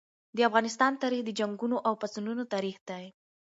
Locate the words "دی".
2.89-3.05